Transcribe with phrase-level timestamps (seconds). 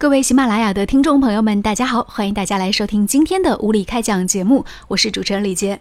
[0.00, 5.80] 各位喜马拉雅的听众朋友们，大家好，欢迎大家来收听今天的无理开讲节目，我是主持人李杰。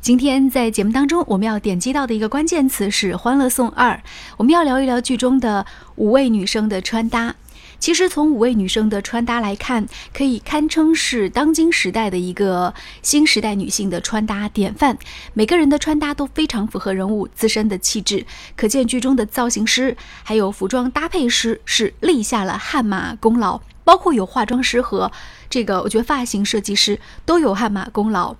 [0.00, 3.92] 今天在节目当中，我们要点击到的一个关键词是《欢乐颂二》，
[4.38, 7.34] 我们要聊一聊剧中的五位女生的穿搭。
[7.80, 14.98] 其实从五位女生的穿搭来看，可以堪称是当今时代的一个新时代女性的穿搭典范。
[15.32, 18.26] 每个人的穿搭都非常符合人物自身的气质，
[18.56, 23.60] 可见剧中的造型师还有服装搭配师是立下了汗马功劳。
[23.84, 25.10] 包括有化妆师和
[25.48, 28.36] 这个，我觉得发型设计师都有汗马功劳。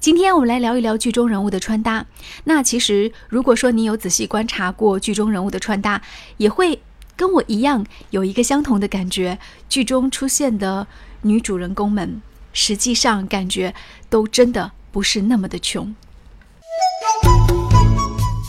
[0.00, 2.06] 今天我们来聊一聊剧中人物的穿搭。
[2.44, 6.02] 那其实如果说你有仔细观察过剧中人物的穿搭，
[6.38, 6.80] 也会。
[7.20, 9.38] 跟我一样有一个相同的感觉，
[9.68, 10.86] 剧中出现的
[11.20, 12.22] 女主人公们，
[12.54, 13.74] 实际上感觉
[14.08, 15.94] 都真的不是那么的穷。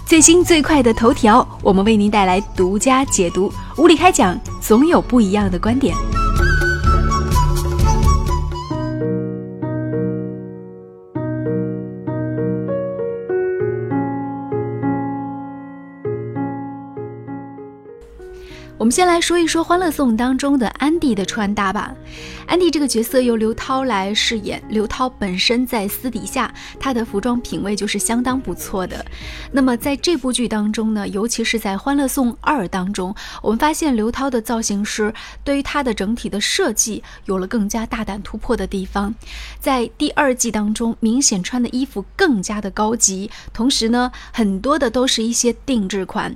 [0.06, 5.94] 最新最快的头条，我们为您带来独家解读，无理开讲，总有不一样的观点。
[18.92, 21.96] 们先来说一说《欢乐颂》当中的安迪的穿搭吧。
[22.46, 24.62] 安迪这个角色由刘涛来饰演。
[24.68, 29.06] 刘涛本身在私底下，她的服装品味就是相当不错的。
[29.50, 35.14] 那么在这部剧当中呢，尤其是在《欢乐颂二》当中，我们发现刘涛的造型师
[35.46, 39.16] 对于她的整体的设计有了更加大胆突破的地方。
[39.58, 46.36] 在第二季当中，明显穿的衣服更加的高级，同时呢，很多的都是一些定制款。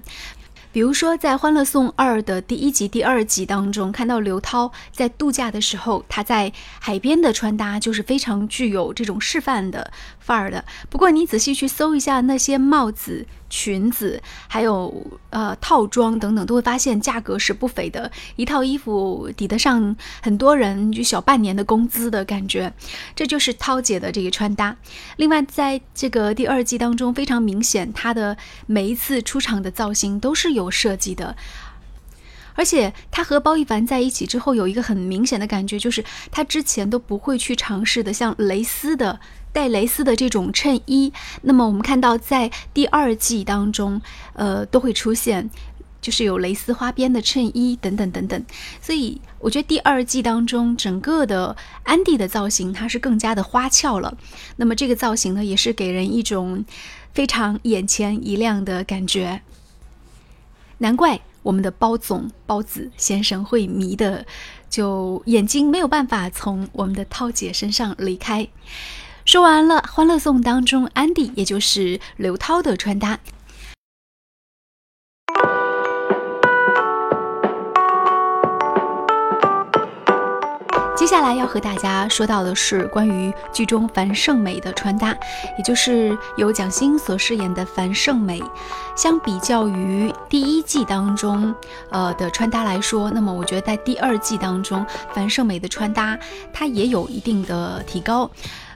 [0.75, 10.65] 比如说，在《欢乐颂二》的第一集、第二集当中，看到刘涛在度假的时候，她在海边的穿搭就是非常具有这种示范的范儿的。
[10.89, 13.25] 不过，你仔细去搜一下那些帽子。
[13.47, 22.73] 裙子还有呃套装等等，都会发现价格是不菲的，一套衣服抵得上很多人就小半年的工资的感觉。
[23.15, 24.75] 这就是涛姐的这个穿搭。
[25.17, 28.35] 另外，在这个第二季当中，非常明显，她的
[28.65, 31.35] 每一次出场的造型都是有设计的。
[32.55, 39.19] 而且他和包奕凡在一起之后，有一个很明显的感觉，就是他之前都不会去尝试的，像蕾丝的。
[39.51, 44.01] 带蕾丝的这种衬衣，那么我们看到在第二季当中，
[44.33, 45.49] 呃，都会出现，
[46.01, 48.45] 就是有蕾丝花边的衬衣等等等等。
[48.81, 54.17] 所以我觉得第二季当中整个的安迪的造型，它是更加的花俏了。
[54.57, 56.65] 那么这个造型呢，也是给人一种
[57.13, 59.41] 非常眼前一亮的感觉。
[60.79, 64.25] 难怪我们的包总包子先生会迷的，
[64.69, 68.47] 就眼睛没有办法从我们的涛姐身上离开。
[69.25, 73.19] 说完了《欢乐颂》当中安迪，也就是刘涛的穿搭。
[81.05, 85.15] 接下来要和大家说到的是关于剧中樊胜美的穿搭，
[85.55, 88.41] 也就是由蒋欣所饰演的樊胜美。
[88.95, 91.53] 相比较于第一季当中，
[91.91, 94.83] 呃的穿搭来说，那么我觉得在第二季当中，
[95.13, 96.17] 樊胜美的穿搭
[96.51, 98.27] 它也有一定的提高。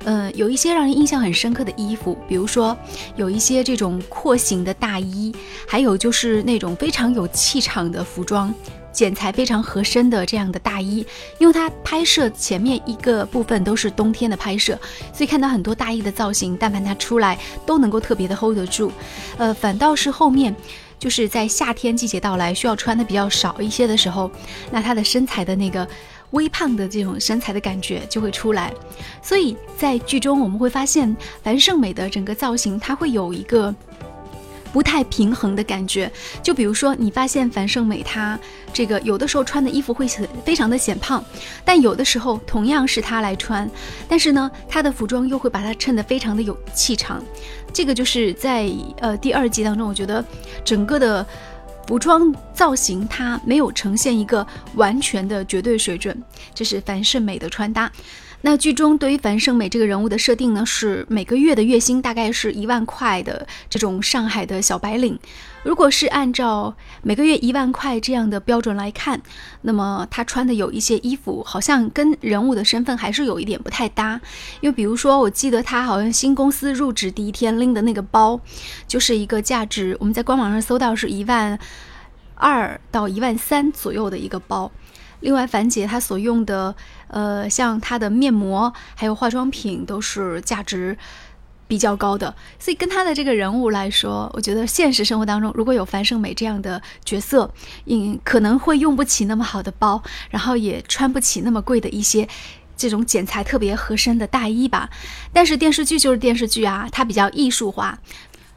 [0.03, 2.77] 呃，有一些让人印象很深刻的衣服，比如说
[3.15, 5.33] 有一些这种廓形的大衣，
[5.67, 8.53] 还有就是那种非常有气场的服装，
[8.91, 11.05] 剪裁非常合身的这样的大衣。
[11.37, 14.77] 因为它拍摄前面一个部分都是冬天的拍摄，
[15.13, 18.91] 所以看到很多大衣的造型，但凡它出来都能够特别的 hold 得住。
[19.37, 20.55] 呃，反倒是后面
[20.97, 24.29] 就是在夏天季节到来需要穿的比较少一些的时候，
[24.71, 25.87] 那她的身材的那个。
[26.31, 28.71] 微胖的这种身材的感觉就会出来，
[29.19, 33.73] 所以在剧中我们会发现樊胜美的整个造型，它会有一个
[34.71, 36.11] 不太平衡的感觉。
[36.41, 38.39] 就比如说，你发现樊胜美她
[38.73, 41.23] 这个有的时候穿的衣服会很非常的显胖，
[41.65, 43.69] 但有的时候同样是她来穿，
[44.07, 47.23] 但是呢，她的服装又会把它衬得非常的有气场。
[47.73, 48.69] 这个就是在
[48.99, 50.23] 呃第二季当中，我觉得
[50.63, 51.25] 整个的。
[51.87, 56.15] 服装造型它没有呈现一个完全的绝对水准，
[56.53, 57.91] 这是樊胜美的穿搭。
[58.41, 65.19] 那剧中对于樊胜美这个人物的设定呢，是每个月的月薪大概是一万块的这种上海的小白领。
[65.63, 69.21] 如果是按照每个月一万块这样的标准来看，
[69.63, 74.21] 那么她穿的有一些衣服好像跟人物的身份还是有一点不太搭。
[74.61, 78.39] 因为比如说，我记得她好像新公司入职第一天拎的那个包，
[78.87, 81.59] 就是一个价值我们在官网上搜到是一万
[82.35, 84.71] 二到一万三左右的一个包。
[85.21, 86.75] 另外，樊姐她所用的，
[87.07, 90.97] 呃，像她的面膜还有化妆品都是价值。
[91.69, 97.53] 比较高的，所以跟她的这个人物来说，我觉得现实生活当中如果有樊胜美这样的角色，
[97.85, 100.01] 嗯，可能会用不起那么好的包，
[100.31, 102.27] 然后也穿不起那么贵的一些
[102.75, 104.89] 这种剪裁特别合身的大衣吧。
[105.31, 107.99] 但是电视剧就是电视剧啊，它比较艺术化，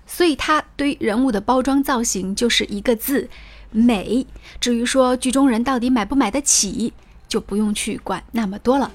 [0.07, 3.29] 所以它对人物的包装造型就是一个字
[3.73, 4.25] 美。
[4.61, 6.93] 至于说剧中人到底买不买得起，
[7.27, 8.93] 就不用去管那么多了。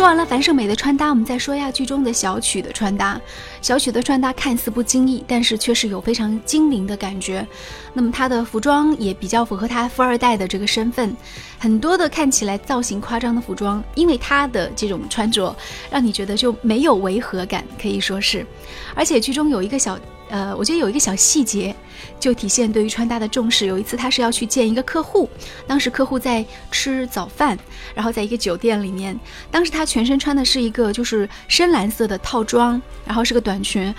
[0.00, 3.20] 说完了樊胜美的穿搭，我们再说一下剧中的小曲的穿搭。
[3.60, 7.46] 小曲的穿搭看似不经意，但是却是有非常精灵的感觉。
[7.92, 11.14] 那么她的服装也比较符合她富二代的这个身份。
[11.58, 15.54] 很多的看起来造型夸张的服装，因为她的这种穿着，
[15.90, 18.46] 让你觉得就没有违和感，可以说是。
[18.94, 19.98] 而且剧中有一个小。
[20.30, 21.74] 呃，我觉得有一个小细节，
[22.18, 23.66] 就体现对于穿搭的重视。
[23.66, 25.28] 有一次，他是要去见一个客户，
[25.66, 27.58] 当时客户在吃早饭，
[27.94, 29.18] 然后在一个酒店里面，
[29.50, 33.94] 当时他全身穿的是一个就是深蓝色的套装，然后是个短裙。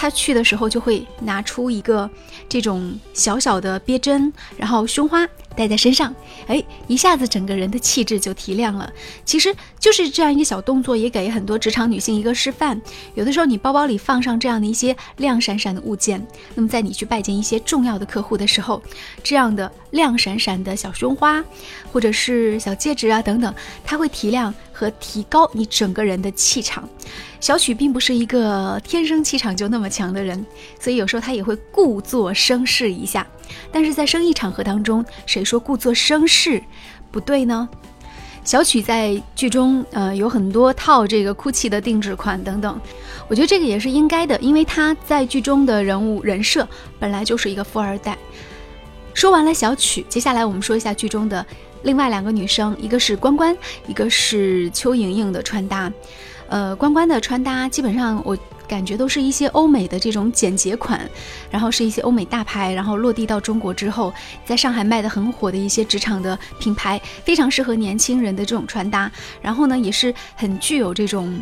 [0.00, 2.08] 他去的时候就会拿出一个
[2.48, 6.14] 这种小小的别针，然后胸花戴在身上，
[6.46, 8.88] 哎，一下子整个人的气质就提亮了。
[9.24, 12.80] 其实就是这样一个小动作，也给很多职场女性一个示范。
[13.16, 16.24] 有的时候你包包里放上这样的一些亮闪闪的物件，
[16.54, 18.82] 那么在你去拜见一些重要的客户的时候，
[19.22, 21.44] 这样的亮闪闪的小胸花，
[21.92, 23.54] 或者是小戒指啊等等，
[23.84, 26.88] 它会提亮和提高你整个人的气场。
[27.40, 30.44] 小曲并不是一个天生气场就那么强的人，
[30.80, 33.26] 所以有时候他也会故作声势一下。
[33.70, 36.60] 但是在生意场合当中，谁说故作声势
[37.10, 37.68] 不对呢？
[38.48, 42.80] 小曲在剧中，呃，有很多套这个 GUCCI 的定制款等等，
[43.28, 46.66] 我觉得这个也是应该的，因为他在剧中的人物人设
[46.98, 48.16] 本来就是一个富二代。
[49.12, 51.44] 说完了小曲，接下来我们说一下剧中的
[51.82, 53.54] 另外两个女生，一个是关关，
[53.86, 55.92] 一个是邱莹莹的穿搭。
[56.48, 58.34] 呃，关关的穿搭基本上我。
[58.68, 61.00] 感觉都是一些欧美的这种简洁款，
[61.50, 64.12] 然后是一些欧美大牌，然后落地到中国之后，
[64.44, 69.10] 在上海卖的很火的一些职场的品牌，非常适合年轻人的这种穿搭。
[69.40, 71.34] 然后呢，也是很具有这种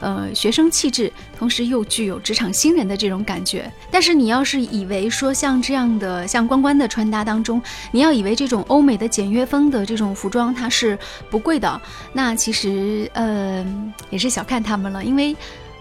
[0.00, 3.72] 呃学生气质，同时又具有职场新人的这种感觉。
[3.90, 7.60] 但是你要是以为说像这样的像关关的穿搭当中，
[7.90, 10.98] 你要以为这种欧美的简约风的这种服装它是
[11.30, 11.80] 不贵的，
[12.12, 13.64] 那其实呃
[14.10, 15.34] 也是小看他们了，因为。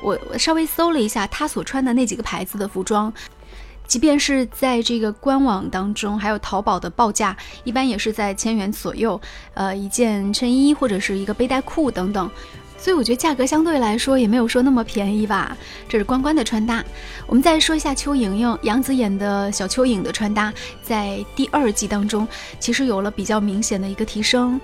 [0.03, 3.11] 我我稍微搜了一下他所穿的那几个牌子的服装，
[3.87, 9.19] 即便是在这个官网当中，还有淘宝的报价，一般也是在千元左右，
[9.53, 12.29] 呃，一件衬衣或者是一个背带裤等等，
[12.77, 15.55] 所以我觉得价格相对来说也没有说那么便宜吧。
[15.87, 16.83] 这是关关的穿搭，
[17.27, 20.51] 我们再说一下邱莹莹，杨紫演的小蚯蚓的穿搭，
[20.81, 22.27] 在第二季当中
[22.59, 24.59] 其实有了比较明显的一个提升，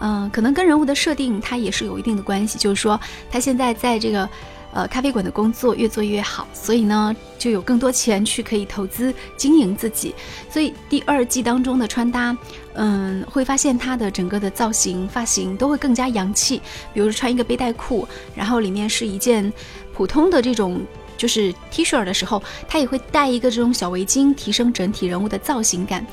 [0.00, 3.00] 嗯，可能跟人物的设定它也是有一定的关系，就是说
[3.30, 4.28] 她现在在这个。
[4.72, 10.14] 呃，咖啡馆的工作越做越好，所以呢，就有更多钱去可以投资经营自己。
[10.50, 12.34] 所以第二季当中的穿搭，
[12.72, 16.60] 嗯，会发现她的整个的造型、发型都会更加洋气。
[16.94, 19.52] 比如穿一个背带裤，然后里面是一件
[19.92, 20.80] 普通的这种
[21.18, 26.06] 就是 T 恤的时候，她也会戴一个这种小围巾，提升整体人物的造型感。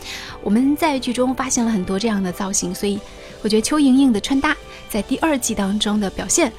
[0.44, 3.00] 我们在剧中发现了很多这样的造型，所以
[3.42, 4.54] 我觉得邱莹莹的穿搭
[4.90, 6.52] 在第二季当中的表现。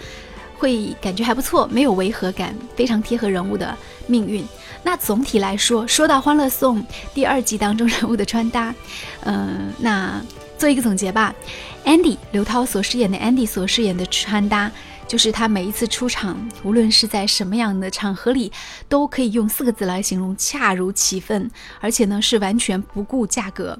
[0.61, 3.75] 会感觉还不错，没有违和感，非常贴合人物的
[4.07, 4.45] 命运。
[4.83, 6.83] 那总体来说，说到《欢乐颂》
[7.15, 8.75] 第二季当中 人物的穿搭，
[9.25, 10.23] 嗯，那
[10.59, 11.35] 做一个总结吧。
[11.87, 14.71] Andy 刘涛所饰演的 Andy 所饰演的穿搭，
[15.09, 18.53] 就是他每一次出场，无论是在什么样的场合里，
[18.87, 23.79] 都可以用四个字来形容：恰如其分，而且呢是完全不顾价格。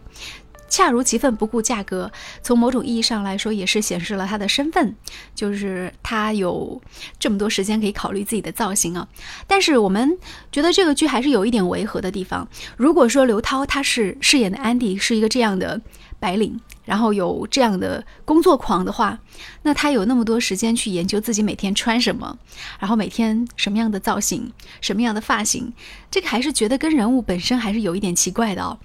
[0.71, 2.11] 恰如其分，不顾价格。
[2.43, 4.95] 从某种意义上来说，也是显示了他的身份，
[5.35, 6.81] 就是他有
[7.19, 9.07] 这么多时间可以考虑自己的造型啊。
[9.47, 10.17] 但是我们
[10.51, 12.49] 觉得这个剧还是有一点违和的地方。
[12.77, 15.81] 如果说刘涛他是饰演的安迪是一个这样的
[16.19, 19.19] 白领，然后有这样的工作狂的话，
[19.63, 22.39] 那他有那么多时间去研究自己每天穿什么，
[22.79, 25.73] 然后每天什么样的造型，什么样的发型，
[26.11, 28.79] 这个还是觉得跟人物本身还是有一点奇怪的哦。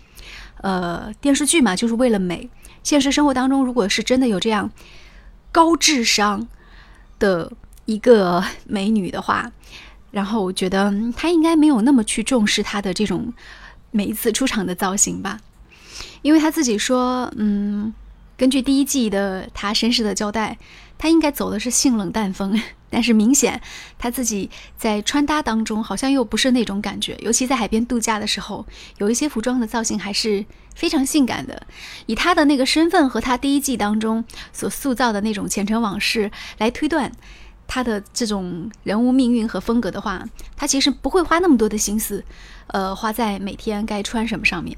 [0.61, 2.49] 呃，电视剧嘛，就是为了美。
[2.83, 4.71] 现实生活当中，如果是真的有这样
[5.51, 6.47] 高智商
[7.17, 7.51] 的
[7.85, 9.51] 一个美女的话，
[10.11, 13.33] 然后我觉得她应该没有那么去重视她的这种
[13.91, 15.39] 每一次出场的造型吧，
[16.21, 17.93] 因为她自己说，嗯，
[18.37, 20.57] 根据第一季的她身世的交代，
[21.05, 22.59] 他应该走的是性冷淡风，
[22.89, 23.61] 但是明显
[23.99, 27.15] 他自己在穿搭当中好像又不是那种感觉。
[27.21, 28.65] 尤其在海边度假的时候，
[28.97, 30.43] 有一些服装的造型还是
[30.73, 31.67] 非常性感的。
[32.07, 37.11] 以他的那个身份和他第一季当中所塑造的那种前尘往事来推断
[37.67, 42.25] 他的这种人物命运和风格的话，他其实不会花那么多的心思，
[42.65, 44.75] 呃，花在每天该穿什么上面。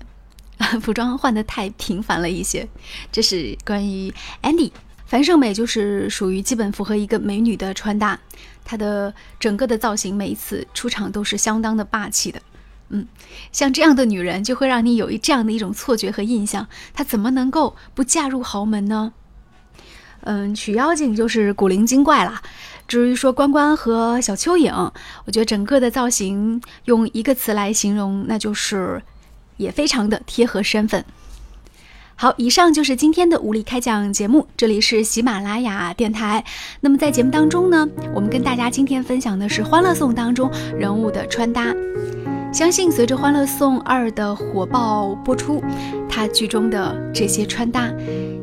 [0.81, 2.67] 服装换的太频繁了一些，
[3.13, 4.71] 这是关于 Andy
[5.07, 8.19] 樊胜美，就是属于基本符合一个美女的穿搭，
[8.63, 12.41] 她的整个的造型每一次出场都是相当的霸气的。
[12.89, 13.07] 嗯，
[13.51, 19.13] 像这样的女人就会让你有一这样的一种错觉和印象，她怎么能够不嫁入豪门呢？
[20.21, 22.41] 嗯，曲妖精就是古灵精怪啦。
[22.87, 24.91] 至于说关关和小蚯蚓，
[25.25, 29.01] 我觉得整个的造型用一个词来形容，那就是。
[29.57, 31.03] 也非常的贴合身份。
[32.19, 36.43] 好，以上就是今天的无力开讲节目，这里是喜马拉雅电台。
[36.81, 41.71] 那么在节目当中呢，我们跟大家今天分享的是《欢乐颂》当中人物的穿搭。
[42.51, 45.63] 相信随着《欢乐颂二》的火爆播出，
[46.09, 47.93] 它剧中的这些穿搭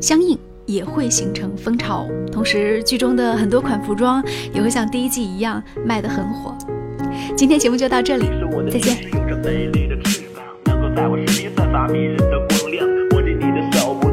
[0.01, 6.57] 相应也会形成风潮，同时剧中的很多款服装也会像第一季一样卖得很火。
[7.37, 8.29] 今天节目就到这里，
[8.71, 8.97] 再见。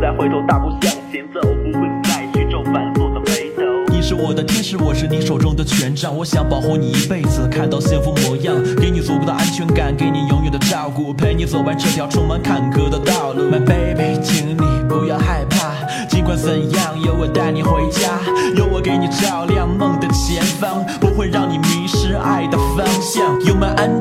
[0.01, 3.61] 再回头，大步向前走，不会再去皱繁琐的眉头。
[3.93, 13.43] 你是我的天使，我是你手中的权杖，我想保护你一辈子，看到幸福模样，给你足够的安全感，给你永远的照顾，陪你走完这条充满坎坷的道路。
[13.51, 14.55] My baby，请你
[14.89, 18.09] 不要害怕，尽管怎样，有我带你回家，
[18.57, 23.39] 有我给你照亮梦的前方，不会让你迷失爱的方向。
[23.45, 24.00] 有满安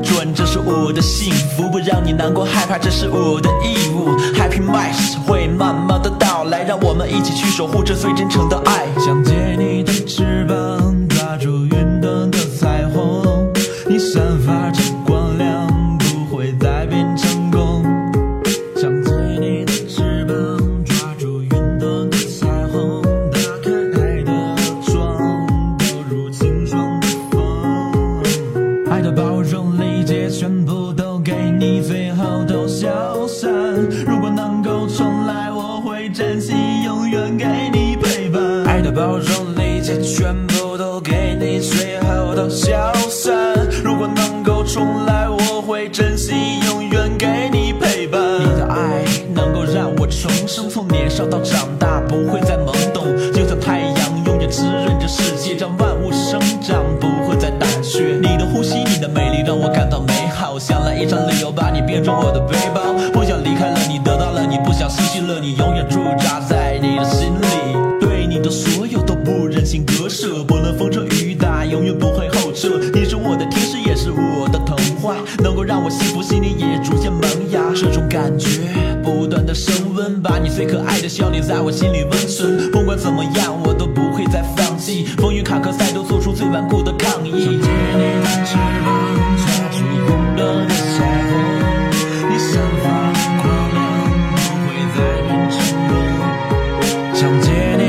[0.71, 4.09] 我的幸福，不让你难过害怕，这是我的义务。
[4.33, 8.87] Happy Mice 会慢慢的到来，让我们一起去守护这最真诚的爱。
[8.99, 13.51] 想借你的翅膀，抓住云端的彩虹，
[13.87, 14.81] 你散发着
[45.81, 48.21] 会珍惜，永远给你陪伴。
[48.39, 51.67] 你的爱能够让我重生，从年少到长
[70.91, 78.59] 这雨打永远不会后撤你是我的天使也是我的童话能够让我幸福心里也逐渐萌芽这种感觉
[79.01, 82.69] 不断的升温把你最可爱的笑脸在我心里温存。
[82.71, 85.05] 不管怎么样我都不会再放弃。
[85.17, 87.31] 风雨坎坷赛都做出最顽固的抗议。
[87.31, 88.57] 想借你的翅
[90.07, 90.39] 膀的
[92.29, 92.51] 你散
[92.83, 93.43] 发的光
[94.35, 95.31] 不会再变
[97.13, 97.80] 想借你